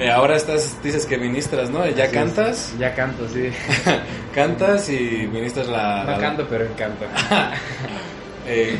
[0.00, 1.86] Eh, ahora estás, dices que ministras, ¿no?
[1.86, 2.72] ¿Ya Así cantas?
[2.72, 2.78] es.
[2.78, 3.50] Ya canto, sí.
[4.34, 6.04] Cantas y ministras la...
[6.04, 7.04] No la- canto, pero encanto.
[8.46, 8.78] Eh,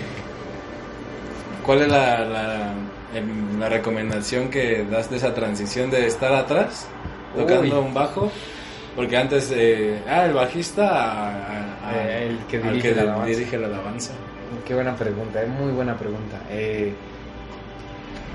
[1.65, 2.73] ¿Cuál es la, la,
[3.15, 6.89] em, la recomendación que das de esa transición de estar atrás,
[7.37, 7.87] tocando Uy.
[7.87, 8.33] un bajo?
[8.97, 13.03] Porque antes, eh, ah, el bajista a- a- a- Eh, el que al dirige la
[13.03, 13.27] alabanza.
[13.27, 14.13] dirige la alabanza.
[14.67, 16.39] Qué buena pregunta, es muy buena pregunta.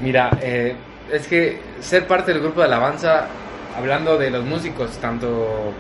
[0.02, 0.76] Mira, eh,
[1.12, 3.28] es que ser parte del grupo de alabanza,
[3.78, 5.74] hablando de los músicos, tanto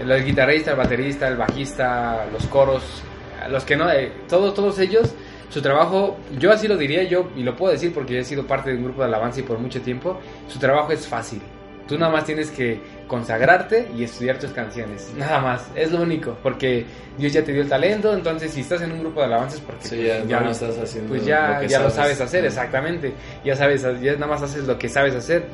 [0.00, 3.02] el guitarrista, el baterista, el bajista, los coros,
[3.50, 5.14] los que no, eh, todos, todos ellos,
[5.48, 8.70] su trabajo, yo así lo diría yo, y lo puedo decir porque he sido parte
[8.70, 11.42] de un grupo de alabanza y por mucho tiempo, su trabajo es fácil.
[11.86, 15.12] Tú nada más tienes que consagrarte y estudiar tus canciones.
[15.16, 16.36] Nada más, es lo único.
[16.42, 16.84] Porque
[17.18, 19.84] Dios ya te dio el talento, entonces si estás en un grupo de alabanzas, porque
[19.88, 22.20] Sí, pues, ya, no estás haciendo pues ya, lo sabes.
[22.20, 23.12] hacer, exactamente.
[23.44, 25.44] Ya sabes, ya nada más haces lo que sabes hacer.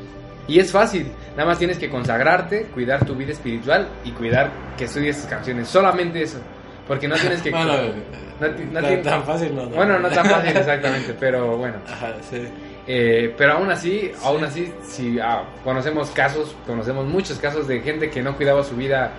[0.47, 4.85] Y es fácil, nada más tienes que consagrarte, cuidar tu vida espiritual y cuidar que
[4.85, 5.69] estudies tus canciones.
[5.69, 6.39] Solamente eso.
[6.87, 7.51] Porque no tienes que...
[8.41, 9.67] Bueno, no ti- no tan, fácil no.
[9.67, 11.75] bueno, no tan fácil exactamente, pero bueno.
[11.89, 12.49] Ajá, sí.
[12.91, 18.09] Eh, pero aún así, aún así, si ah, conocemos casos, conocemos muchos casos de gente
[18.09, 19.13] que no cuidaba su vida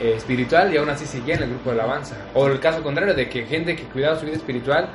[0.00, 2.16] eh, espiritual y aún así seguía en el grupo de alabanza.
[2.34, 4.88] O el caso contrario, de que gente que cuidaba su vida espiritual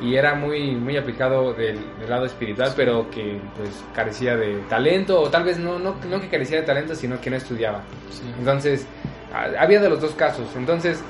[0.00, 5.20] y era muy, muy aplicado del, del lado espiritual, pero que pues carecía de talento,
[5.20, 7.82] o tal vez no, no, no que carecía de talento, sino que no estudiaba.
[8.10, 8.22] sí.
[8.38, 8.86] Entonces,
[9.58, 10.46] había de los dos casos.
[10.56, 11.02] Entonces,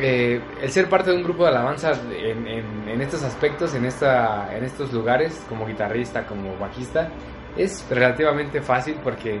[0.00, 3.84] eh, el ser parte de un grupo de alabanza en, en- en estos aspectos, en,
[3.84, 7.08] esta, en estos lugares, como guitarrista, como bajista,
[7.56, 9.40] es relativamente fácil porque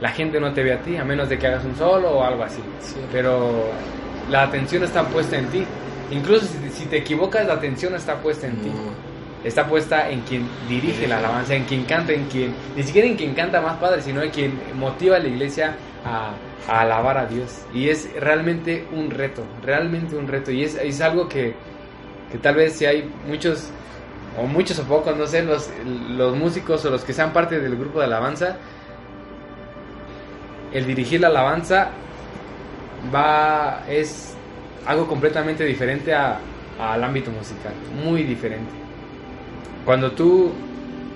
[0.00, 2.22] la gente no te ve a ti, a menos de que hagas un solo o
[2.24, 2.62] algo así.
[2.80, 2.96] Sí.
[3.12, 3.64] Pero
[4.30, 5.64] la atención está puesta en ti.
[6.10, 9.46] Incluso si, si te equivocas, la atención está puesta en ti Mm.
[9.46, 13.16] está puesta en quien dirige la alabanza, en quien canta, en quien, ni siquiera en
[13.16, 16.30] quien canta más padre, sino en quien motiva a la iglesia a,
[16.66, 17.62] a alabar a Dios.
[17.72, 20.50] Y es realmente un reto, realmente un reto.
[20.50, 21.54] Y es, es algo que,
[22.32, 23.70] que tal vez si hay muchos,
[24.38, 25.70] o muchos o pocos, no sé, los,
[26.10, 28.56] los músicos o los que sean parte del grupo de alabanza,
[30.72, 31.88] el dirigir la alabanza
[33.14, 34.34] va, es
[34.86, 36.38] algo completamente diferente a-
[36.78, 37.72] al ámbito musical,
[38.04, 38.70] muy diferente.
[39.84, 40.52] Cuando tú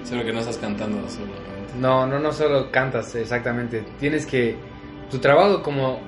[0.04, 1.40] Solo que no estás cantando solamente.
[1.78, 3.84] no, no, no solo cantas, exactamente.
[4.00, 4.56] Tienes que.
[5.12, 6.00] Tu trabajo como,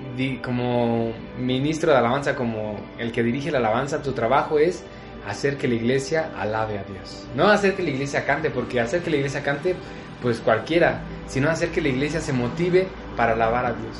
[0.42, 4.82] como ministro de alabanza, como el que dirige la alabanza, tu trabajo es
[5.28, 7.26] hacer que la iglesia alabe a Dios.
[7.36, 9.76] No hacer que la iglesia cante, porque hacer que la iglesia cante,
[10.22, 13.94] pues cualquiera, sino hacer que la iglesia se motive para alabar a Dios.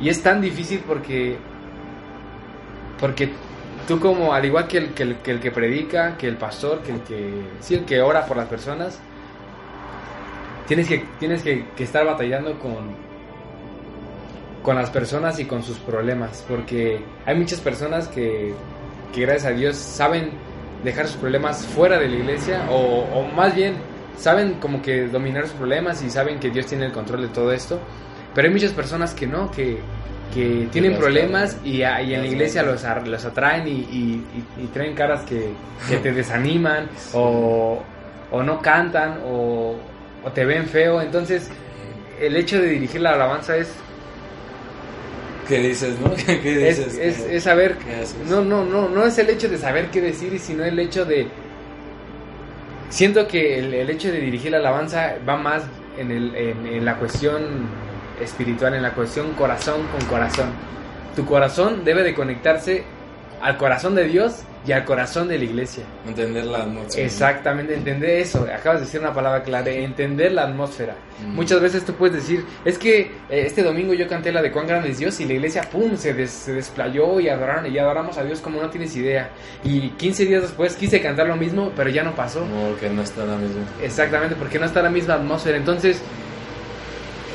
[0.00, 0.04] Mm.
[0.04, 1.38] Y es tan difícil porque.
[2.98, 3.30] Porque
[3.86, 6.80] tú, como, al igual que el que, el, que el que predica, que el pastor,
[6.82, 7.44] que el que.
[7.60, 8.98] Sí, el que ora por las personas,
[10.66, 13.09] tienes que, tienes que, que estar batallando con.
[14.62, 16.44] Con las personas y con sus problemas.
[16.48, 18.54] Porque hay muchas personas que,
[19.14, 20.30] que gracias a Dios saben
[20.84, 22.66] dejar sus problemas fuera de la iglesia.
[22.70, 23.74] O, o más bien,
[24.18, 27.52] saben como que dominar sus problemas y saben que Dios tiene el control de todo
[27.52, 27.80] esto.
[28.34, 29.78] Pero hay muchas personas que no, que,
[30.32, 34.24] que tienen problemas y, a- y en la iglesia los, los atraen y, y-
[34.58, 35.50] y- y traen caras que,
[35.88, 37.82] que te desaniman o,
[38.30, 39.74] o no cantan o,
[40.22, 41.00] o te ven feo.
[41.00, 41.50] Entonces,
[42.20, 43.72] el hecho de dirigir la alabanza es,
[45.50, 46.14] ¿Qué dices, no?
[46.26, 46.98] ¿Qué es, dices?
[46.98, 47.76] es, ¿Qué- es saber...
[48.28, 51.26] No, no, no, no es el hecho de saber qué decir, sino el hecho de...
[52.88, 55.62] Siento que el, el hecho de dirigir la alabanza va más
[55.98, 57.42] en, el, en, en la cuestión
[58.20, 60.50] espiritual, en la cuestión corazón con corazón.
[61.14, 62.84] Tu corazón debe de conectarse
[63.42, 65.84] al corazón de Dios y al corazón de la iglesia.
[66.06, 67.06] Entender la atmósfera.
[67.06, 68.46] Exactamente, entender eso.
[68.54, 70.96] Acabas de decir una palabra clara, entender la atmósfera.
[71.24, 71.34] Mm.
[71.34, 73.10] Muchas veces tú puedes decir, es que eh,
[73.46, 76.12] este domingo yo canté la de cuán grande es Dios y la iglesia, pum, se,
[76.12, 79.30] des- se desplayó y adoraron y adoramos a Dios como no tienes idea.
[79.64, 82.40] Y 15 días después quise cantar lo mismo, pero ya no pasó.
[82.44, 83.62] No, que no está la misma.
[83.82, 85.56] Exactamente, porque no está la misma atmósfera.
[85.56, 86.02] Entonces,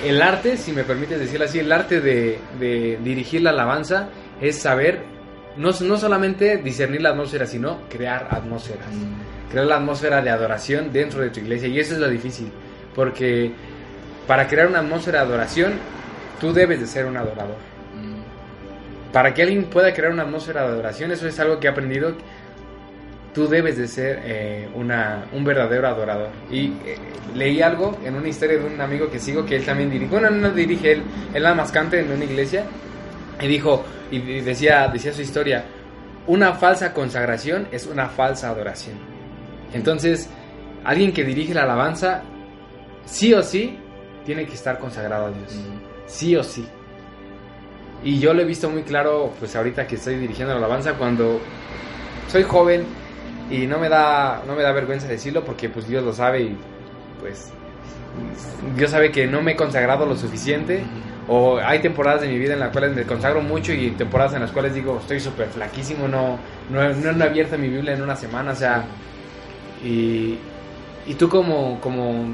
[0.06, 4.10] el arte, si me permites decirlo así, el arte de, de dirigir la alabanza
[4.42, 5.15] es saber
[5.58, 9.52] no, no solamente discernir la atmósfera, sino crear atmósferas Mm.
[9.52, 11.68] crear la atmósfera de adoración dentro de tu iglesia.
[11.68, 12.52] Y eso es lo difícil,
[12.94, 13.52] porque
[14.28, 15.74] para crear una atmósfera de adoración,
[16.40, 17.58] tú debes de ser un adorador.
[17.96, 19.14] Mm.
[19.14, 22.16] Para que alguien pueda crear una atmósfera de adoración, eso es algo que he aprendido,
[23.34, 26.30] tú debes de ser eh, una, un verdadero adorador.
[26.50, 26.98] Y eh,
[27.36, 30.30] leí algo en una historia de un amigo que sigo, que él también dirige, bueno,
[30.32, 31.04] no dirige él,
[31.34, 32.64] él nada más canta en una iglesia,
[33.42, 35.66] y dijo, y decía, decía su historia,
[36.28, 38.98] una falsa consagración es una falsa adoración.
[39.74, 40.30] Entonces,
[40.84, 42.24] alguien que dirige la alabanza
[43.06, 43.78] sí o sí
[44.26, 45.56] tiene que estar consagrado a Dios.
[46.08, 46.66] Sí o sí.
[48.04, 51.40] Y yo lo he visto muy claro, pues ahorita que estoy dirigiendo la alabanza, cuando
[52.28, 52.86] soy joven
[53.50, 56.58] y no me da, no me da vergüenza decirlo porque pues Dios lo sabe y
[57.20, 57.52] pues
[58.76, 60.84] Dios sabe que no me he consagrado lo suficiente.
[61.28, 64.42] O hay temporadas de mi vida en las cuales me consagro mucho y temporadas en
[64.42, 66.38] las cuales digo, estoy súper flaquísimo, no,
[66.70, 68.84] no, no he abierto mi Biblia en una semana, o sea,
[69.84, 70.38] y,
[71.08, 72.26] y tú como, como,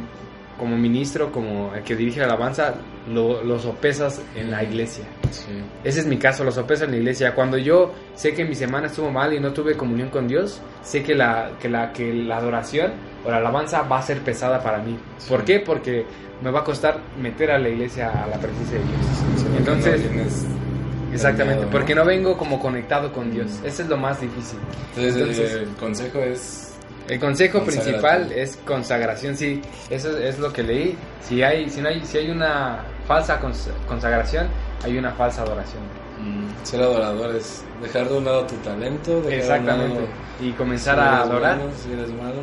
[0.61, 2.75] como ministro, como el que dirige la alabanza,
[3.11, 5.05] lo, lo sopesas en la iglesia.
[5.31, 5.47] Sí.
[5.83, 7.33] Ese es mi caso, lo sopeso en la iglesia.
[7.33, 11.01] Cuando yo sé que mi semana estuvo mal y no tuve comunión con Dios, sé
[11.01, 12.91] que la, que la, que la adoración
[13.25, 14.99] o la alabanza va a ser pesada para mí.
[15.27, 15.45] ¿Por Sí.
[15.47, 15.59] qué?
[15.61, 16.05] Porque
[16.43, 19.01] me va a costar meter a la iglesia a la presencia de Dios.
[19.37, 21.71] Sí, Entonces, no exactamente, miedo, ¿no?
[21.71, 23.59] porque no vengo como conectado con Dios.
[23.63, 24.59] Eso es lo más difícil.
[24.95, 26.70] Entonces, Entonces- el consejo es
[27.09, 30.97] El consejo principal es consagración, sí, eso es lo que leí.
[31.21, 34.47] Si hay, si no hay, si hay una falsa cons- consagración,
[34.83, 35.81] hay una falsa adoración.
[36.21, 39.95] mm, ser adorador, es dejar de un lado tu talento, dejar de un Exactamente.
[39.95, 40.07] lado
[40.39, 41.57] Y comenzar si a adorar.
[41.57, 42.41] bueno, si eres malo.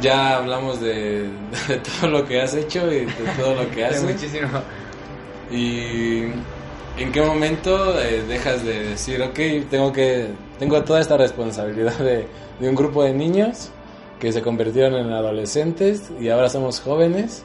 [0.00, 1.28] Ya hablamos de,
[1.68, 4.02] de todo lo que has hecho y de todo lo que haces.
[4.02, 4.48] muchísimo.
[5.50, 6.22] ¿Y
[6.98, 9.38] en qué momento eh, dejas de decir, ok,
[9.70, 10.28] tengo que
[10.58, 12.26] tengo toda esta responsabilidad de,
[12.60, 13.70] de un grupo de niños
[14.22, 17.42] que se convirtieron en adolescentes y ahora somos jóvenes?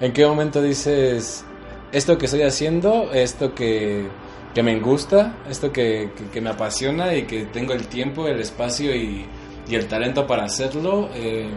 [0.00, 1.44] ¿En qué momento dices,
[1.92, 4.08] esto que estoy haciendo, esto que,
[4.52, 8.40] que me gusta, esto que, que- que me apasiona y que tengo el tiempo, el
[8.40, 9.24] espacio y,
[9.68, 11.08] y el talento para hacerlo?
[11.14, 11.48] eh,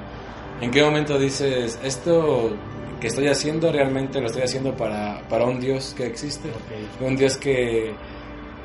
[0.62, 2.51] ¿En qué momento dices, esto
[3.01, 6.50] que estoy haciendo realmente lo estoy haciendo para, para un Dios que existe?
[7.01, 7.92] Un Dios que,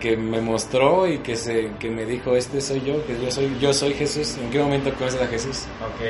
[0.02, 3.56] que me mostró y que, se, que me dijo, este soy yo, que yo soy,
[3.60, 4.36] yo soy Jesús.
[4.36, 5.64] ¿En qué momento conoces a Jesús?
[5.80, 6.02] Ok.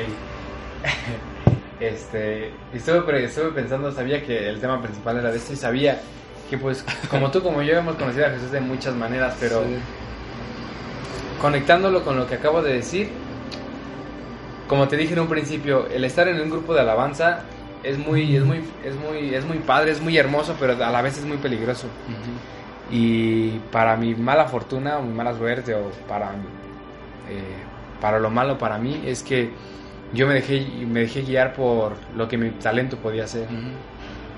[1.79, 6.01] Este, estuve, estuve pensando, sabía que el tema principal era de esto y sabía
[6.49, 9.75] que pues como tú como yo hemos conocido a Jesús de muchas maneras, pero Sí.
[11.41, 13.09] conectándolo con lo que acabo de decir,
[14.69, 17.41] como te dije en un principio, el estar en un grupo de alabanza
[17.83, 21.01] es muy, es muy, es muy, es muy padre, es muy hermoso, pero a la
[21.01, 21.87] vez es muy peligroso.
[22.91, 26.31] Y para mi mala fortuna o mi mala suerte o para,
[27.29, 27.63] eh,
[28.01, 29.49] para lo malo para mí es que
[30.13, 33.47] yo me dejé, me dejé guiar por lo que mi talento podía hacer.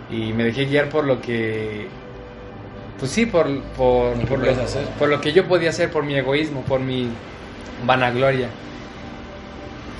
[0.10, 1.88] Y me dejé guiar por lo que...
[2.98, 4.54] Pues sí, por, por, Lo que por, lo,
[4.98, 7.10] por lo que yo podía hacer, por mi egoísmo, por mi
[7.86, 8.48] vanagloria.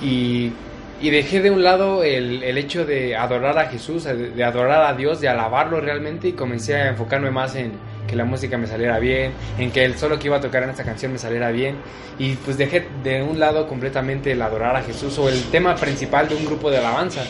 [0.02, 0.52] Y,
[1.00, 4.86] y dejé de un lado el, el hecho de adorar a Jesús, de, de adorar
[4.86, 7.72] a Dios, de alabarlo realmente y comencé a enfocarme más en
[8.06, 10.70] que la música me saliera bien, en que el solo que iba a tocar en
[10.70, 11.76] esta canción me saliera bien.
[12.18, 16.28] Y pues dejé de un lado completamente el adorar a Jesús o el tema principal
[16.28, 17.22] de un grupo de alabanza.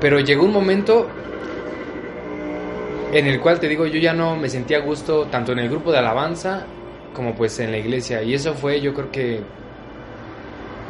[0.00, 1.08] Pero llegó un momento
[3.12, 5.68] en el cual te digo, yo ya no me sentía a gusto tanto en el
[5.68, 6.64] grupo de alabanza
[7.12, 8.22] como pues en la iglesia.
[8.22, 9.40] Y eso fue yo creo que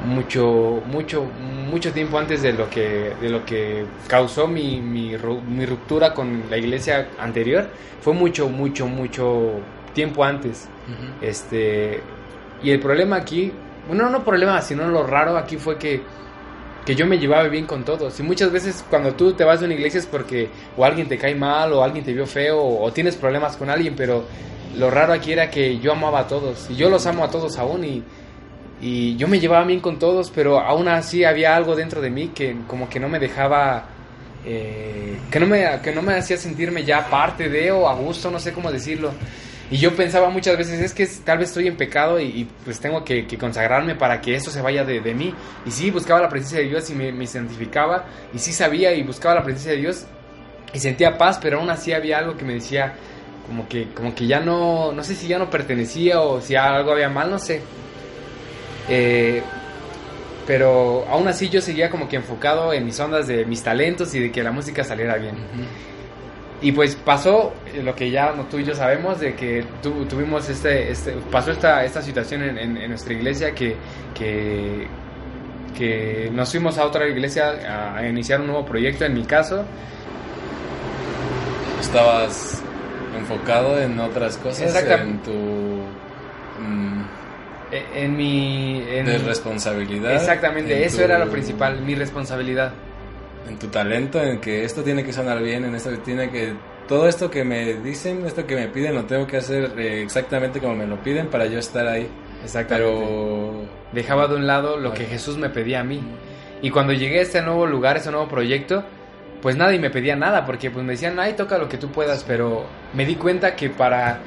[0.05, 1.25] mucho, mucho,
[1.71, 5.17] mucho tiempo antes de lo que, de lo que causó mi, mi,
[5.49, 7.69] mi ruptura con la iglesia anterior.
[8.01, 9.61] Fue mucho, mucho, mucho
[9.95, 10.69] tiempo antes.
[11.21, 12.01] Este,
[12.63, 13.53] y el problema aquí,
[13.87, 16.03] bueno, no problema, sino lo raro aquí fue que,
[16.85, 18.19] que yo me llevaba bien con todos.
[18.19, 21.19] Y muchas veces cuando tú te vas de una iglesia es porque o alguien te
[21.19, 24.25] cae mal o alguien te vio feo o, o tienes problemas con alguien, pero
[24.77, 27.59] lo raro aquí era que yo amaba a todos y yo los amo a todos
[27.59, 28.03] aún y,
[28.81, 32.29] y yo me llevaba bien con todos, pero aún así había algo dentro de mí
[32.35, 33.85] que como que no me dejaba...
[34.45, 38.31] eh, que, no me, que no me hacía sentirme ya parte de o a gusto,
[38.31, 39.13] no sé cómo decirlo.
[39.73, 42.81] Y yo pensaba muchas veces, es que tal vez estoy en pecado y, y, pues
[42.81, 45.33] tengo que, que consagrarme para que eso se vaya de, de mí.
[45.65, 48.05] Y sí, buscaba la presencia de Dios y me, me santificaba.
[48.35, 50.07] Y sí sabía y buscaba la presencia de Dios
[50.73, 52.95] y sentía paz, pero aún así había algo que me decía
[53.47, 56.91] como que, como que ya no, no sé si ya no pertenecía o si algo
[56.93, 57.61] había mal, no sé.
[58.89, 59.43] Eh,
[60.47, 64.21] pero aún así yo seguía como que enfocado en mis ondas de mis talentos y
[64.21, 65.35] de que la música saliera bien.
[66.63, 70.91] Y pues pasó lo que ya tú y yo sabemos de que tu- tuvimos este,
[70.91, 73.77] este pasó esta, esta situación en, en- en nuestra iglesia que,
[74.15, 74.87] que,
[75.79, 79.65] que nos fuimos a otra iglesia a, a iniciar un nuevo proyecto en mi caso.
[81.81, 82.63] Estabas
[83.19, 84.61] enfocado en otras cosas,
[85.03, 85.33] en tu
[87.73, 88.83] En mi...
[88.89, 90.13] en- de responsabilidad.
[90.15, 92.73] exactamente, en eso tu- era lo principal, mi responsabilidad.
[93.49, 96.53] En tu talento, en que esto tiene que sonar bien, en esto tiene que...
[96.89, 100.59] Todo esto que me dicen, esto que me piden, lo tengo que hacer eh, exactamente
[100.59, 102.09] como me lo piden para yo estar ahí.
[102.43, 102.91] Exactamente.
[102.93, 103.63] Pero...
[103.93, 105.05] Dejaba de un lado lo que.
[105.05, 106.01] Jesús me pedía a mí.
[106.63, 108.83] Y cuando llegué a este nuevo lugar, a este nuevo proyecto,
[109.41, 112.25] pues nadie me pedía nada, porque pues me decían, ay, toca lo que tú puedas,
[112.25, 114.19] pero me di cuenta que para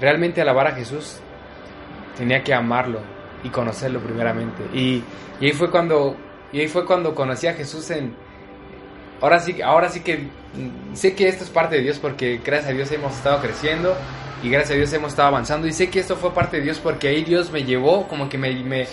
[0.00, 1.18] realmente alabar a Jesús,
[2.16, 3.00] tenía que amarlo
[3.44, 4.62] y conocerlo primeramente.
[4.72, 5.02] Y,
[5.40, 6.16] y ahí fue cuando,
[6.52, 8.14] y ahí fue cuando conocí a Jesús en,
[9.20, 12.70] ahora sí, ahora sí que mm, sé que esto es parte de Dios porque gracias
[12.70, 13.96] a Dios hemos estado creciendo
[14.42, 16.78] y gracias a Dios hemos estado avanzando y sé que esto fue parte de Dios
[16.78, 18.86] porque ahí Dios me llevó como que me, me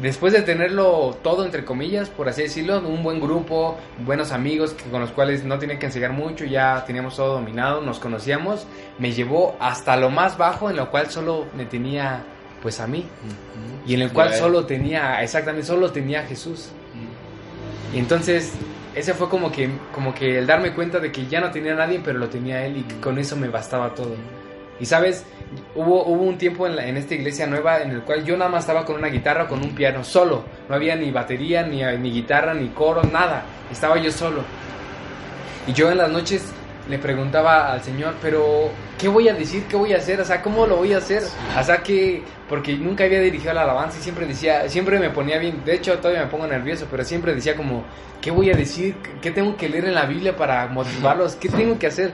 [0.00, 3.76] después de tenerlo todo entre comillas por así decirlo un buen grupo
[4.06, 7.98] buenos amigos con los cuales no tenía que enseñar mucho ya teníamos todo dominado nos
[7.98, 8.66] conocíamos
[8.98, 12.24] me llevó hasta lo más bajo en lo cual solo me tenía
[12.62, 13.04] pues a mí
[13.86, 16.68] y en el cual solo tenía exactamente solo tenía a Jesús
[17.94, 18.52] y entonces
[18.94, 21.76] ese fue como que, como que el darme cuenta de que ya no tenía a
[21.76, 24.14] nadie, pero lo tenía él y que con eso me bastaba todo.
[24.78, 25.24] Y sabes,
[25.74, 28.50] hubo, hubo un tiempo en, la- en esta iglesia nueva en el cual yo nada
[28.50, 30.44] más estaba con una guitarra, con un piano, solo.
[30.68, 33.44] No había ni batería, ni, ni guitarra, ni coro, nada.
[33.70, 34.42] Estaba yo solo.
[35.66, 36.44] Y yo en las noches
[36.88, 39.64] le preguntaba al Señor, pero ¿qué voy a decir?
[39.68, 40.20] ¿Qué voy a hacer?
[40.20, 41.22] O sea, ¿cómo lo voy a hacer?
[41.58, 45.38] O sea, que, porque nunca había dirigido la alabanza y siempre decía, siempre me ponía
[45.38, 47.84] bien, de hecho todavía me pongo nervioso, pero siempre decía como,
[48.20, 48.96] ¿qué voy a decir?
[49.20, 51.36] ¿Qué tengo que leer en la Biblia para motivarlos?
[51.36, 52.12] ¿Qué tengo que hacer?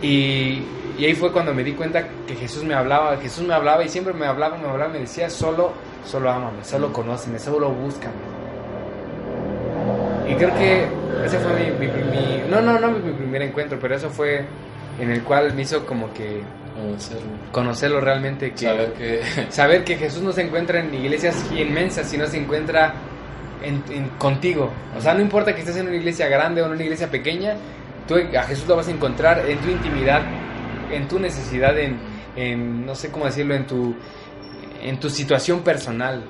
[0.00, 0.62] Y,
[0.96, 3.88] y ahí fue cuando me di cuenta que Jesús me hablaba, Jesús me hablaba y
[3.88, 5.72] siempre me hablaba, me hablaba, me decía, solo,
[6.06, 8.14] solo ámame, solo conóceme, solo búscame.
[10.28, 10.86] Y creo que
[11.24, 14.44] ese fue mi, mi, mi- no, no, no mi primer encuentro, pero eso fue
[15.00, 16.42] en el cual me hizo como que
[16.74, 17.26] Conocerlo.
[17.52, 19.20] conocerlo realmente, que Saber que
[19.50, 22.94] saber que Jesús no se encuentra en iglesias inmensas, sino se encuentra
[23.62, 24.70] en, en- contigo.
[24.96, 27.54] O sea, no importa que estés en una iglesia grande o en una iglesia pequeña,
[28.06, 30.22] tú a Jesús lo vas a encontrar en tu intimidad,
[30.92, 31.96] en tu necesidad, en,
[32.36, 33.94] en no sé cómo decirlo, en tu,
[34.82, 36.22] en tu situación personal.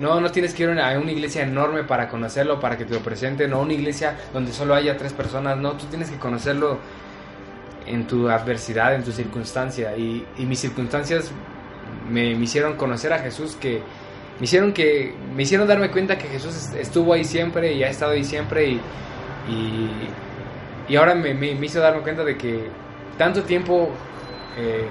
[0.00, 3.00] No, no tienes que ir a una, iglesia enorme para conocerlo, para que te lo
[3.00, 5.58] presenten, o una iglesia donde solo haya tres personas.
[5.58, 6.78] No, tú tienes que conocerlo
[7.86, 9.94] en tu adversidad, en tu circunstancia.
[9.96, 11.30] Y, mis circunstancias
[12.10, 13.82] me, hicieron conocer a Jesús, que
[14.38, 17.90] me hicieron, que, me hicieron darme cuenta que Jesús est- estuvo ahí siempre y ha
[17.90, 18.78] estado ahí siempre.
[20.88, 22.68] Y, ahora me hizo darme cuenta de que
[23.20, 23.90] tanto tiempo,
[24.56, 24.86] eh,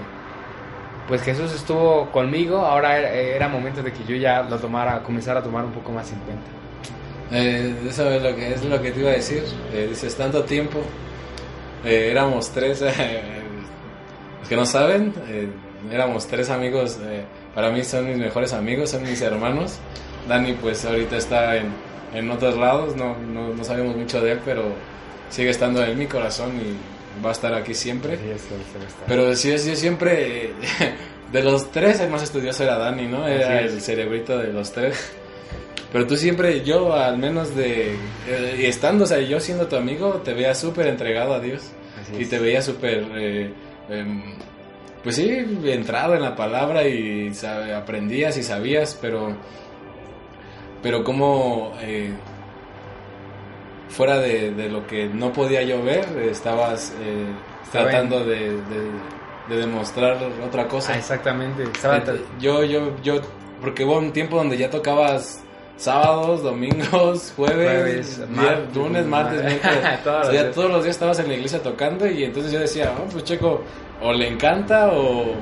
[1.09, 5.39] pues Jesús estuvo conmigo, ahora era, era momento de que yo ya lo tomara, comenzara
[5.39, 6.45] a tomar un poco más en cuenta.
[7.31, 9.43] Eh, eso es lo que es lo que te iba a decir.
[9.73, 10.79] Eh, dices tanto tiempo.
[11.83, 12.81] Eh, éramos tres.
[12.83, 13.21] eh,
[14.39, 15.49] los que no saben, eh,
[15.91, 16.99] éramos tres amigos.
[17.55, 19.79] para mí son mis mejores amigos, son mis hermanos.
[20.27, 21.71] Dani, pues ahorita está en,
[22.13, 22.95] en otros lados.
[22.95, 24.63] No, no, no sabemos mucho de él, pero
[25.29, 28.17] sigue estando en mi corazón y va a estar aquí siempre.
[29.07, 30.51] Pero sí, sí, siempre,
[31.31, 33.27] de los tres, el más estudioso era Dani, ¿no?
[33.27, 35.11] Era el cerebrito de los tres.
[35.91, 37.93] Pero tú siempre, yo al menos de,
[38.27, 41.63] eh, y estando, o sea, yo siendo tu amigo, te veía súper entregado a Dios.
[41.99, 42.29] Así Y es.
[42.29, 43.51] te veía súper, eh,
[43.89, 44.21] em,
[45.03, 45.27] pues sí,
[45.65, 49.35] entrado en la palabra y sabe- aprendías y sabías, pero,
[50.83, 52.11] pero como eh,
[53.89, 57.25] fuera de, de lo que no podía yo ver, estabas eh,
[57.71, 59.19] tratando de, de-
[59.49, 60.93] de demostrar otra cosa.
[60.93, 61.63] Ah, exactamente.
[61.63, 62.03] Estaba
[62.39, 63.15] yo, yo, yo,
[63.61, 65.43] porque hubo un tiempo donde ya tocabas
[65.75, 68.21] sábados, domingos, jueves,
[68.75, 70.03] lunes, martes, mar- miércoles.
[70.03, 70.55] Todos O los sea, días.
[70.55, 73.63] todos los días estabas en la iglesia tocando y entonces yo decía, oh, pues Checo,
[74.03, 75.33] o le encanta o,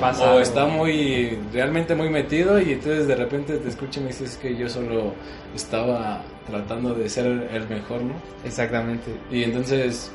[0.00, 4.08] pasa o está muy, realmente muy metido y entonces de repente te escucho y me
[4.08, 5.14] dices que yo solo
[5.54, 8.14] estaba tratando de ser el mejor, ¿no?
[8.44, 9.10] Exactamente.
[9.30, 10.10] Y entonces,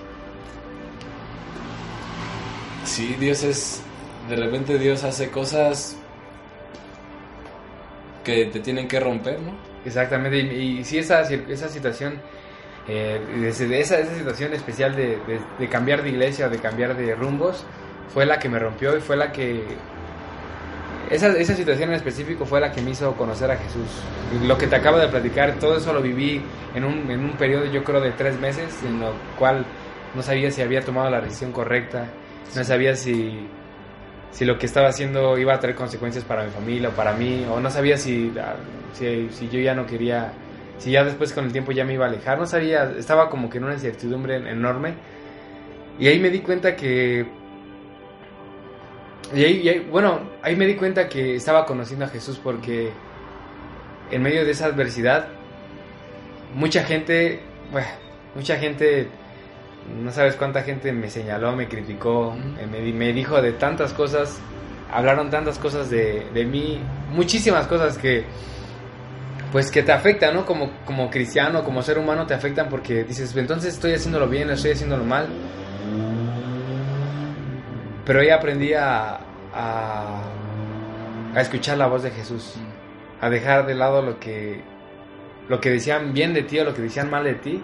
[2.83, 3.81] sí, Dios es,
[4.29, 5.97] de repente Dios hace cosas
[8.23, 9.51] que te tienen que romper, ¿no?
[9.85, 12.21] Exactamente, y, y sí, esa, esa situación,
[12.87, 17.15] eh, desde esa, esa situación especial de, de- de cambiar de iglesia de cambiar de
[17.15, 17.65] rumbos,
[18.10, 19.63] fue la que me rompió y fue la que...
[21.10, 23.88] Esa, esa situación en específico fue la que me hizo conocer a Jesús.
[24.48, 26.41] Lo que te acabo de platicar, todo eso lo viví
[26.74, 29.65] en un, en un periodo yo creo de tres meses, en lo cual
[30.15, 32.07] no sabía si había tomado la decisión correcta,
[32.55, 33.48] no sabía si,
[34.31, 37.45] si lo que estaba haciendo iba a traer consecuencias para mi familia o para mí,
[37.50, 38.55] o no sabía si, ah,
[38.93, 40.33] si, si yo ya no quería,
[40.77, 43.50] si ya después con el tiempo ya me iba a alejar, no sabía, estaba como
[43.50, 44.93] que en una incertidumbre enorme.
[46.00, 47.42] Y ahí me di cuenta que...
[49.33, 52.91] Y ahí, y ahí- bueno, ahí me di cuenta que estaba conociendo a Jesús porque
[54.11, 55.27] en medio de esa adversidad,
[56.55, 57.39] mucha gente,
[57.71, 57.87] bueno,
[58.35, 59.07] mucha gente,
[60.03, 62.35] no sabes cuánta gente me señaló, me criticó,
[62.71, 64.39] me, di- me dijo de tantas cosas,
[64.91, 66.79] hablaron tantas cosas de, de mí,
[67.11, 68.23] muchísimas cosas que,
[69.51, 70.45] pues que te afecta, ¿no?
[70.45, 74.71] Como, como cristiano, como ser humano te afectan porque dices, entonces estoy haciéndolo bien, estoy
[74.71, 75.27] haciéndolo mal.
[78.05, 79.19] Pero ahí aprendí a,
[79.53, 80.22] a,
[81.36, 82.55] a escuchar la voz de Jesús,
[83.22, 84.62] a dejar de lado lo que,
[85.48, 87.63] lo que decían bien de ti o lo que decían mal de ti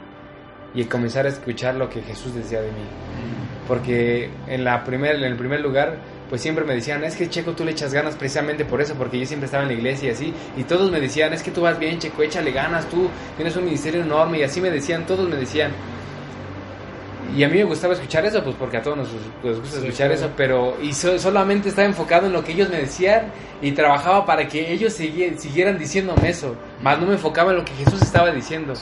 [0.73, 2.85] y comenzar a escuchar lo que Jesús decía de mí.
[3.67, 5.97] Porque en, la primer, en el primer lugar,
[6.29, 9.19] pues siempre me decían, es que Checo tú le echas ganas precisamente por eso, porque
[9.19, 11.61] yo siempre estaba en la iglesia y así, y todos me decían, es que tú
[11.61, 15.27] vas bien Checo, échale ganas, tú tienes un ministerio enorme, y así me decían, todos
[15.29, 15.71] me decían.
[17.39, 19.07] Y a mí me gustaba escuchar eso, pues porque a todos nos,
[19.43, 22.77] nos gusta escuchar eso, pero y so- solamente estaba enfocado en lo que ellos me
[22.79, 23.31] decían
[23.61, 27.63] y trabajaba para que ellos sigui- siguieran diciéndome eso, más no me enfocaba en lo
[27.65, 28.73] que Jesús estaba diciendo.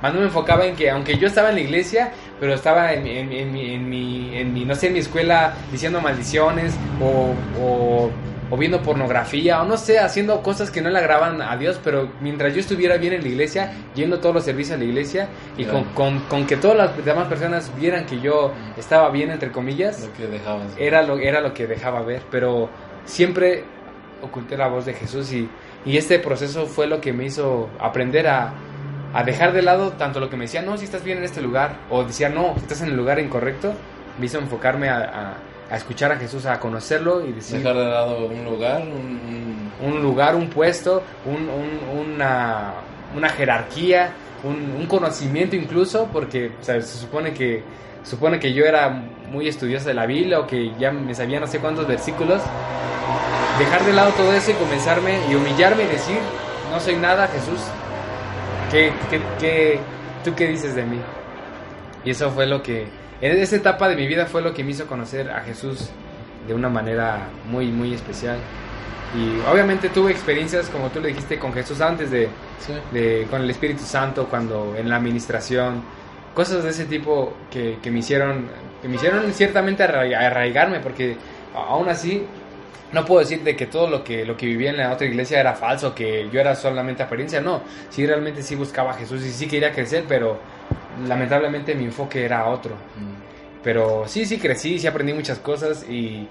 [0.00, 3.06] Más no me enfocaba en que, aunque yo estaba en la iglesia, pero estaba en,
[3.06, 7.34] en- en mi, en, mi, en mi, no sé, en mi escuela diciendo maldiciones o,
[7.62, 8.10] o,
[8.50, 12.08] o viendo pornografía o no sé, haciendo cosas que no le agravan a Dios, pero
[12.20, 15.64] mientras yo estuviera bien en la iglesia, yendo todos los servicios a la iglesia y
[15.72, 20.02] con, con, con que todas las demás personas vieran que yo estaba bien, entre comillas,
[20.02, 22.68] Lo que era lo, era lo que dejaba ver, pero
[23.04, 23.64] siempre
[24.22, 25.48] oculté la voz de Jesús y,
[25.84, 28.52] y este proceso fue lo que me hizo aprender a,
[29.12, 31.40] a dejar de lado tanto lo que me decían, no, si estás bien en este
[31.42, 33.72] lugar, o decía, no, estás en el lugar incorrecto,
[34.18, 35.34] me hizo enfocarme a, a-
[35.70, 39.94] a escuchar a Jesús, a conocerlo y decir Dejar de lado un lugar, un, un-
[39.94, 42.72] un lugar, un puesto, un- un- una,
[43.16, 44.10] una jerarquía,
[44.44, 47.62] un, un conocimiento incluso, porque o sea, se supone que
[48.04, 51.46] supone que yo era muy estudioso de la Biblia o que ya me sabía no
[51.48, 52.40] sé cuántos versículos.
[53.58, 56.18] Dejar de lado todo eso y comenzarme y humillarme y decir,
[56.70, 57.58] no soy nada, Jesús.
[58.70, 59.80] ¿Qué, qué, qué-
[60.24, 60.98] tú qué dices de mí?
[62.04, 62.86] Y eso fue lo que,
[63.20, 65.88] en esa etapa de mi vida fue lo que me hizo conocer a Jesús
[66.46, 68.36] de una manera muy, muy especial.
[69.14, 72.72] Y obviamente tuve experiencias, como tú le dijiste, con Jesús antes de, sí.
[72.92, 75.82] de- con el Espíritu Santo, cuando en la administración,
[76.34, 78.48] cosas de ese tipo que, que me hicieron,
[78.82, 81.16] que me hicieron ciertamente arra- arraigarme, porque
[81.54, 82.24] aún así
[82.92, 85.40] no puedo decir de que todo lo que, lo que vivía en la otra iglesia
[85.40, 89.30] era falso, que yo era solamente apariencia, no, sí realmente sí buscaba a Jesús y
[89.30, 90.38] sí quería crecer, pero
[91.06, 92.74] lamentablemente mi enfoque era otro.
[92.74, 93.62] Mm.
[93.62, 96.28] Pero sí, sí crecí, sí aprendí muchas cosas y,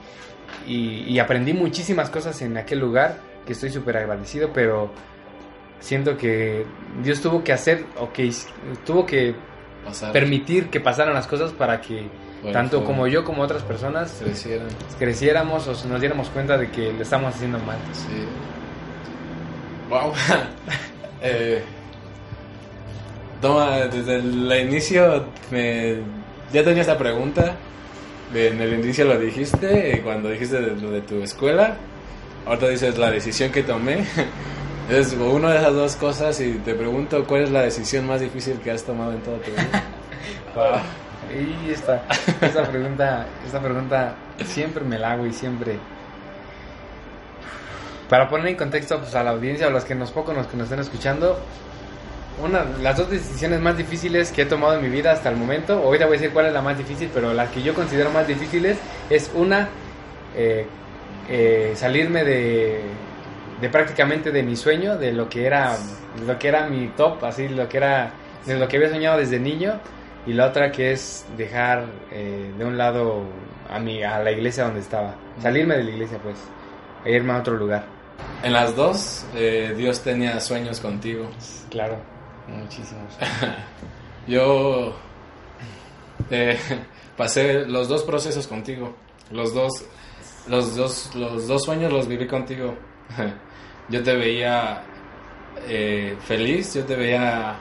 [0.66, 4.90] y, y aprendí muchísimas cosas en aquel lugar que estoy súper agradecido, pero
[5.80, 6.66] siento que
[7.04, 8.32] Dios tuvo que hacer o que
[8.86, 9.36] tuvo que
[9.84, 10.12] Pasar.
[10.14, 12.08] permitir que pasaran las cosas para que
[12.42, 14.68] Bueno, tanto fue- como yo como otras personas Crecieran.
[14.98, 17.78] creciéramos o nos diéramos cuenta de que lo estamos haciendo mal.
[17.92, 18.26] Sí.
[19.90, 20.14] Wow.
[21.22, 21.64] eh,
[23.42, 25.98] toma, desde el inicio me,
[26.52, 27.56] ya tenía esta pregunta.
[28.34, 31.78] En el inicio lo dijiste, cuando dijiste de, de tu escuela.
[32.46, 34.06] Ahorita dices la decisión que tomé.
[34.90, 38.60] Es una de esas dos cosas y te pregunto cuál es la decisión más difícil
[38.60, 39.84] que has tomado en toda tu vida.
[41.34, 42.04] Y esta,
[42.40, 45.78] esta pregunta, esta pregunta siempre me la hago y siempre.
[48.10, 50.56] Para poner en contexto pues, a la audiencia o los que nos pocos los que
[50.56, 51.40] nos estén escuchando,
[52.44, 55.74] una, las dos decisiones más difíciles que he tomado en mi vida hasta el momento,
[55.74, 58.28] ahorita voy a decir cuál es la más difícil, pero las que yo considero más
[58.28, 58.78] difíciles
[59.10, 59.70] es una,
[60.36, 60.66] eh,
[61.30, 62.82] eh, salirme de,
[63.62, 65.78] de prácticamente de mi sueño, de lo que era,
[66.26, 68.12] lo que era mi top, así, lo que era,
[68.46, 69.80] de lo que había soñado desde niño,
[70.28, 73.24] y la otra que es dejar eh, de un lado
[73.70, 76.38] a mi, a la iglesia donde estaba, salirme de la iglesia pues,
[77.06, 77.86] e irme a otro lugar.
[78.44, 81.30] En las dos, eh, Dios tenía sueños contigo.
[81.70, 81.98] Claro,
[82.48, 83.18] muchísimos.
[84.28, 84.96] Yo
[86.30, 86.58] eh,
[87.18, 88.96] pasé los dos procesos contigo.
[89.32, 89.86] Los dos,
[90.48, 92.76] los dos, los dos sueños los viví contigo.
[93.90, 94.84] Yo te veía
[95.68, 97.56] eh, feliz, yo te veía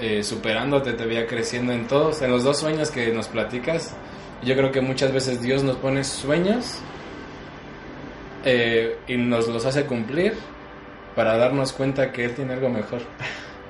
[0.00, 2.22] eh, superándote, te veía creciendo en todos.
[2.22, 3.94] En los dos sueños que nos platicas,
[4.42, 6.78] yo creo que muchas veces Dios nos pone sueños
[9.06, 10.32] y nos los hace cumplir
[11.14, 13.02] para darnos cuenta que Él tiene algo mejor.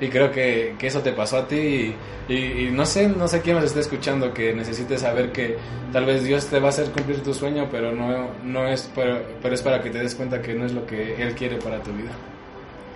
[0.03, 1.95] Y creo que, que eso te pasó a ti
[2.29, 5.57] y, y- y no sé, no sé quién nos esté escuchando que necesite saber que
[5.93, 9.21] tal vez Dios te va a hacer cumplir tu sueño, pero no, no es, pero,
[9.41, 11.81] pero es para que te des cuenta que no es lo que Él quiere para
[11.81, 12.11] tu vida.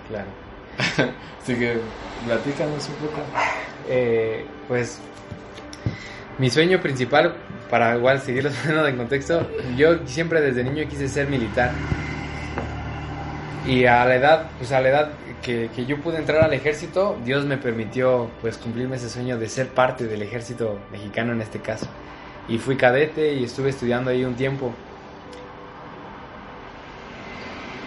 [0.09, 0.27] Claro.
[1.41, 1.77] Así que
[2.25, 3.21] platícanos un poco.
[3.89, 4.99] Eh, pues
[6.39, 7.35] mi sueño principal,
[7.69, 11.71] para igual seguirlos poniendo en contexto, yo siempre desde niño quise ser militar.
[13.65, 15.09] Y a la edad, pues a la edad
[15.41, 19.69] que, yo pude entrar al ejército, Dios me permitió pues cumplirme ese sueño de ser
[19.69, 21.87] parte del ejército mexicano en este caso.
[22.49, 24.73] Y fui cadete y estuve estudiando ahí un tiempo.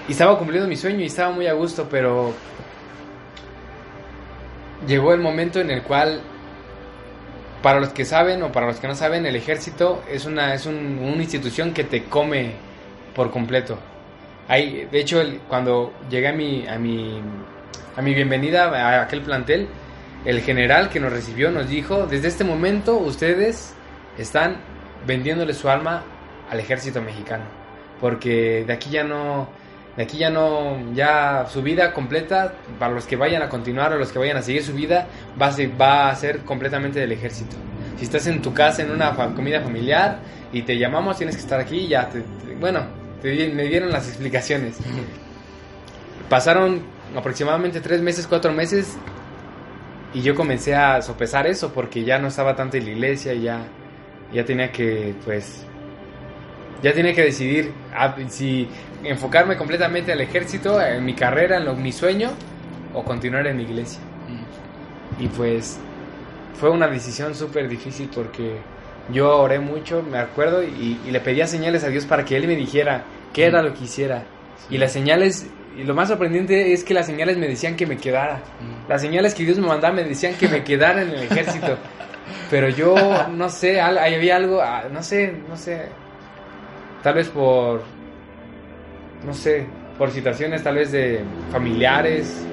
[0.09, 2.33] Y estaba cumpliendo mi sueño y estaba muy a gusto, pero
[4.87, 6.21] llegó el momento en el cual,
[7.63, 10.67] para los que saben o para los que no saben, el ejército es una, es
[10.67, 12.53] un- una institución que te come
[13.15, 13.79] por completo.
[14.51, 16.65] Hay, de hecho, cuando llegué a mi,
[18.03, 19.69] bienvenida a aquel plantel,
[20.25, 23.73] el general que nos recibió nos dijo, desde este momento ustedes
[24.19, 24.57] están
[25.07, 26.03] vendiéndole su alma
[26.51, 27.45] al ejército mexicano,
[28.01, 29.49] porque de aquí ya no,
[29.97, 33.99] de aquí ya no, ya su vida completa, para los que vayan a continuar o
[33.99, 35.07] los que vayan a seguir su vida,
[35.41, 37.55] va a ser, completamente del ejército.
[37.99, 40.19] Si estás en tu casa en una comida familiar
[40.53, 44.77] y te llamamos, tienes que estar aquí, ya, te- te- bueno, me dieron las explicaciones.
[46.29, 46.83] Pasaron
[47.17, 48.97] aproximadamente tres meses, cuatro meses
[50.15, 53.65] y yo comencé a sopesar eso porque ya no estaba tanto en la iglesia ya,
[54.33, 55.65] ya tenía que, pues,
[56.83, 57.73] ya tenía que decidir
[58.29, 58.69] si
[59.05, 62.31] enfocarme completamente al ejército, en mi carrera, en lo- mi sueño
[62.95, 64.01] o continuar en la iglesia.
[65.19, 65.79] Y pues
[66.59, 68.57] fue una decisión súper difícil porque
[69.13, 72.47] yo oré mucho, me acuerdo, y, y le pedía señales a Dios para que Él
[72.47, 74.25] me dijera qué era lo que hiciera.
[74.69, 77.97] Y las señales, y lo más sorprendente es que las señales me decían que me
[77.97, 78.41] quedara.
[78.89, 81.77] Las señales que Dios me mandaba me decían que me quedara en el ejército.
[82.51, 85.87] Pero yo, no sé, ahí había algo, ah, no sé, no sé.
[87.03, 87.83] Tal vez por,
[89.25, 89.67] no sé,
[89.99, 91.21] por situaciones tal vez de
[91.51, 92.47] familiares.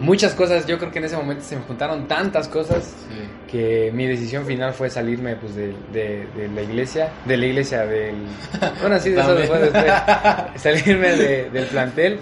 [0.00, 3.28] Muchas cosas, yo creo que en ese momento se me juntaron tantas cosas Sí.
[3.50, 7.86] que mi decisión final fue salirme pues de, de- de la iglesia, de la iglesia
[7.86, 8.14] del...
[8.80, 9.92] Bueno, sí, de eso después, después,
[10.56, 12.18] salirme de- del plantel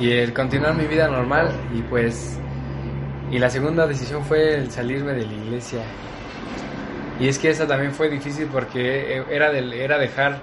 [0.00, 2.38] y el continuar mi vida normal y pues...
[3.30, 5.80] Y la segunda decisión fue el salirme de la iglesia.
[7.18, 10.38] Y es que esa también fue difícil porque era, del, era dejar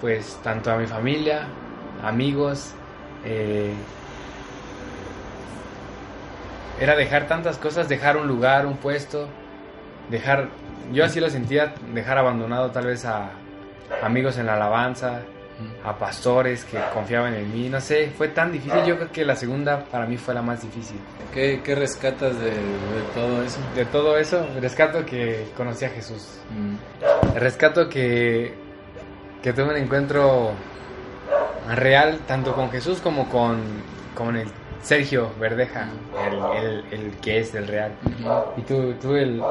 [0.00, 1.46] pues tanto a mi familia,
[2.04, 2.74] amigos,
[3.24, 3.72] eh,
[6.80, 9.28] era dejar tantas cosas, dejar un lugar, un puesto,
[10.10, 10.48] dejar,
[10.92, 13.30] yo así lo sentía, dejar abandonado tal vez a
[14.02, 15.20] amigos en la alabanza,
[15.84, 19.34] a pastores que confiaban en mí, no sé, fue tan difícil, yo creo que la
[19.34, 20.98] segunda para mí fue la más difícil.
[21.34, 23.58] ¿Qué, qué rescatas de, de todo eso?
[23.74, 27.34] De todo eso, rescato que conocí a Jesús, Mm.
[27.36, 28.54] rescato que,
[29.42, 30.52] que tuve un encuentro
[31.74, 33.60] real tanto con Jesús como con,
[34.14, 34.48] con el
[34.82, 35.88] Sergio Verdeja,
[36.26, 37.92] el, el- el que es el real.
[38.56, 39.42] Y tu- tuve el-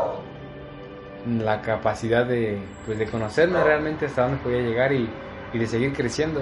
[1.44, 5.10] la capacidad de, pues, de conocerme realmente hasta dónde podía llegar y,
[5.54, 6.42] y de seguir creciendo.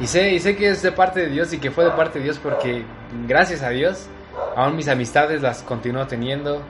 [0.00, 2.18] Y sé, y sé que es de parte de Dios y que fue de parte
[2.18, 2.82] de Dios porque
[3.28, 4.08] gracias a Dios
[4.56, 6.62] aún mis amistades las continúo teniendo.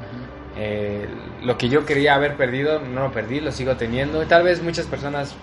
[0.56, 1.06] Eh,
[1.42, 4.22] lo que yo quería haber perdido no lo perdí, lo sigo teniendo.
[4.22, 5.34] Y tal vez muchas personas,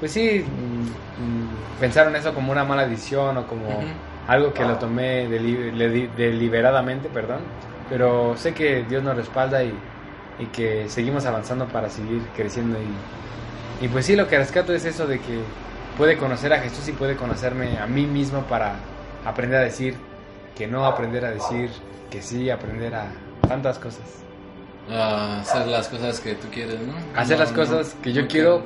[0.00, 1.48] pues sí, mm, mm,
[1.80, 3.68] pensaron eso como una mala decisión o como.
[4.28, 7.40] Algo que lo tomé deli- deliberadamente, perdón.
[7.88, 9.74] Pero sé que Dios nos respalda y,
[10.38, 12.78] y que seguimos avanzando para seguir creciendo.
[12.78, 15.40] Y, y pues sí, lo que rescato es eso de que
[15.98, 18.76] puede conocer a Jesús y puede conocerme a mí mismo para
[19.24, 19.96] aprender a decir
[20.56, 21.70] que no, aprender a decir
[22.10, 23.06] que sí, aprender a
[23.46, 24.04] tantas cosas.
[24.90, 26.94] A hacer las cosas que tú quieres, ¿no?
[27.18, 28.62] Hacer las cosas que yo quiero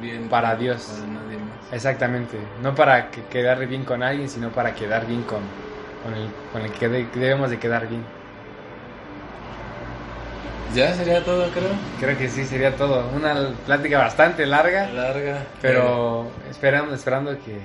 [0.00, 0.84] bien para Dios.
[1.00, 1.72] Para nadie más.
[1.72, 5.40] Exactamente, no para que quedar bien con alguien, sino para quedar bien con,
[6.04, 8.04] con, el, con el que de- que debemos de quedar bien.
[10.74, 11.70] Ya sería todo, creo.
[11.98, 13.08] Creo que sí, sería todo.
[13.16, 13.34] Una
[13.66, 15.42] plática bastante larga, Larga.
[15.60, 17.58] pero esperando, esperando que,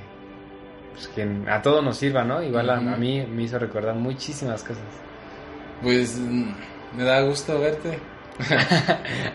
[0.94, 2.42] pues, que a todos nos sirva, ¿no?
[2.42, 4.82] Igual a mí me hizo recordar muchísimas cosas.
[5.84, 6.52] Pues mm,
[6.98, 8.00] me da gusto verte.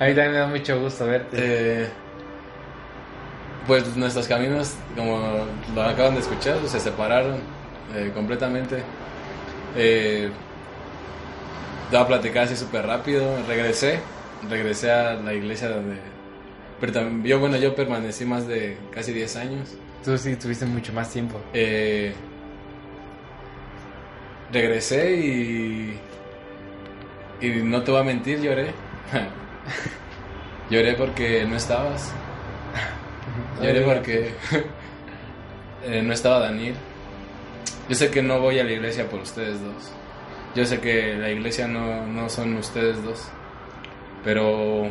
[0.01, 1.37] A mí también me da mucho gusto verte.
[1.85, 1.89] Eh,
[3.71, 7.37] pues nuestros caminos, como lo acaban de escuchar, pues, se separaron
[7.95, 8.83] eh, completamente.
[9.77, 10.29] Eh,
[11.89, 13.25] voy a platicar así súper rápido.
[13.47, 14.01] Regresé,
[14.49, 15.99] regresé a la iglesia donde...
[16.81, 19.77] Pero también, yo, bueno, yo permanecí más de casi 10 años.
[20.05, 21.41] Tú sí tuviste mucho más tiempo.
[21.55, 22.13] Eh,
[24.53, 26.01] regresé y...
[27.41, 28.73] Y no te voy a mentir, lloré.
[30.71, 32.13] lloré porque no estabas.
[33.63, 34.35] Lloré porque
[35.85, 36.75] eh, no estaba Daniel.
[37.89, 39.91] Yo sé que no voy a la iglesia por ustedes dos.
[40.55, 43.29] Yo sé que la iglesia no, no son ustedes dos.
[44.25, 44.89] Pero...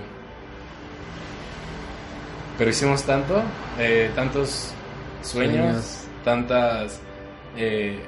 [2.58, 3.42] Pero hicimos tanto,
[3.80, 4.72] eh, tantos
[5.22, 6.08] sueños, Sueños.
[6.26, 7.00] tantas...
[7.56, 8.00] eh,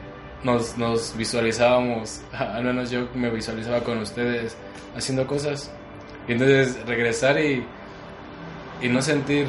[0.43, 4.57] nos, nos visualizábamos, al menos yo me visualizaba con ustedes
[4.95, 5.71] haciendo cosas.
[6.27, 7.63] Y entonces regresar y,
[8.81, 9.47] y no sentir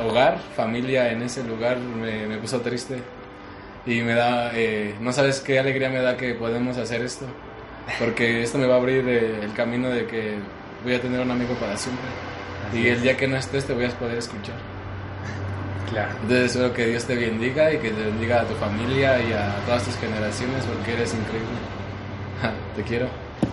[0.00, 3.02] hogar, familia en ese lugar me, me puso triste.
[3.84, 7.26] Y me da, eh, no sabes qué alegría me da que podemos hacer esto.
[7.98, 10.36] Porque esto me va a abrir eh, el camino de que
[10.84, 12.04] voy a tener un amigo para siempre.
[12.68, 14.54] Así y el día que no estés te voy a poder escuchar.
[15.90, 16.10] Claro.
[16.22, 19.54] Entonces espero que Dios te bendiga y que te bendiga a tu familia y a
[19.66, 21.48] todas tus generaciones porque eres increíble.
[22.76, 23.08] te quiero.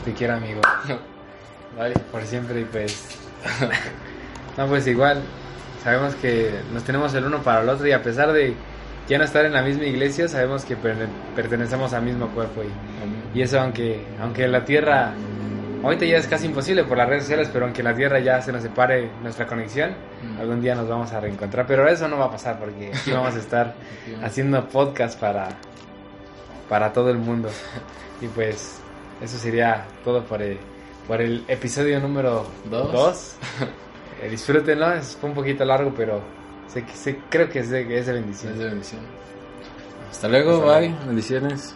[0.05, 0.61] Te quiero, amigo.
[1.77, 1.93] Bye.
[2.11, 3.17] Por siempre y pues...
[4.57, 5.21] no, pues igual.
[5.83, 8.53] Sabemos que nos tenemos el uno para el otro y a pesar de
[9.07, 10.75] ya no estar en la misma iglesia, sabemos que
[11.35, 12.61] pertenecemos al mismo cuerpo.
[12.63, 15.13] Y, y eso aunque, aunque la tierra,
[15.83, 18.51] ahorita ya es casi imposible por las redes sociales, pero aunque la tierra ya se
[18.51, 19.95] nos separe nuestra conexión,
[20.39, 21.65] algún día nos vamos a reencontrar.
[21.65, 23.73] Pero eso no va a pasar porque aquí vamos a estar
[24.23, 25.47] haciendo podcast para,
[26.67, 27.49] para todo el mundo.
[28.21, 28.79] Y pues
[29.21, 30.59] eso sería todo por el,
[31.07, 33.35] por el episodio número 2.
[34.21, 34.93] Eh, disfrútenlo.
[34.93, 36.21] Es, un poquito largo, pero
[36.67, 38.53] sé, sé creo que es de, es de bendición.
[38.53, 39.01] Es de bendición.
[40.09, 40.93] Hasta luego, bye.
[41.05, 41.75] Bendiciones.